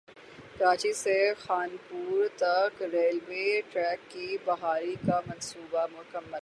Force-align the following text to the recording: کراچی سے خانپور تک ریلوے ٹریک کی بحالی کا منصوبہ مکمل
کراچی 0.57 0.91
سے 0.93 1.13
خانپور 1.37 2.27
تک 2.35 2.81
ریلوے 2.93 3.61
ٹریک 3.71 4.09
کی 4.09 4.37
بحالی 4.45 4.95
کا 5.05 5.19
منصوبہ 5.27 5.85
مکمل 5.91 6.39